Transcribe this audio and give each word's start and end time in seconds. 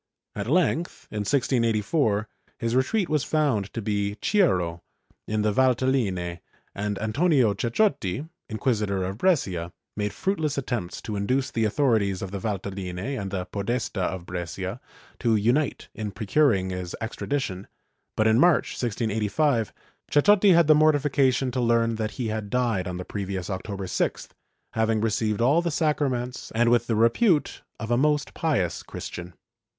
At 0.35 0.47
length, 0.49 1.07
in 1.11 1.19
1684, 1.19 2.27
his 2.57 2.75
retreat 2.75 3.07
was 3.07 3.23
found 3.23 3.71
to 3.75 3.83
be 3.83 4.15
Chiuro, 4.19 4.81
in 5.27 5.43
the 5.43 5.53
Valtelline, 5.53 6.39
and 6.73 6.97
Antonio 6.99 7.53
Ceccotti, 7.53 8.27
Inquisitor 8.49 9.03
of 9.03 9.19
Brescia, 9.19 9.71
made 9.95 10.11
fruitless 10.11 10.57
attempts 10.57 11.03
to 11.03 11.15
induce 11.15 11.51
the 11.51 11.65
authori 11.65 11.99
ties 11.99 12.23
of 12.23 12.31
the 12.31 12.39
Valtelline 12.39 12.97
and 13.21 13.29
the 13.29 13.45
Podesta 13.45 14.01
of 14.01 14.25
Brescia 14.25 14.81
to 15.19 15.35
unite 15.35 15.89
in 15.93 16.11
procur 16.11 16.51
ing 16.57 16.71
his 16.71 16.95
extradition, 16.99 17.67
but 18.17 18.25
in 18.25 18.39
March, 18.39 18.71
1685, 18.81 19.71
Ceccotti 20.11 20.53
had 20.55 20.65
the 20.65 20.73
mortifi 20.73 21.11
cation 21.11 21.51
to 21.51 21.61
learn 21.61 21.97
that 21.97 22.09
he 22.17 22.29
had 22.29 22.49
died 22.49 22.87
on 22.87 22.97
the 22.97 23.05
previous 23.05 23.51
October 23.51 23.85
6th, 23.85 24.29
having 24.73 24.99
received 24.99 25.41
all 25.41 25.61
the 25.61 25.69
sacraments 25.69 26.51
and 26.55 26.71
with 26.71 26.87
the 26.87 26.95
repute 26.95 27.61
of 27.79 27.91
a 27.91 27.97
most 27.97 28.33
pious 28.33 28.81
Christian. 28.81 29.35